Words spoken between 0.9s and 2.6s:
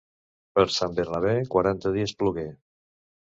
Bernabé quaranta dies plogué.